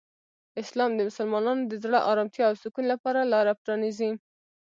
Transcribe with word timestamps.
اسلام 0.61 0.91
د 0.95 0.99
مسلمانانو 1.09 1.63
د 1.67 1.73
زړه 1.83 1.99
آرامتیا 2.11 2.45
او 2.47 2.55
سکون 2.63 2.85
لپاره 2.93 3.29
لاره 3.33 3.53
پرانیزي. 3.61 4.11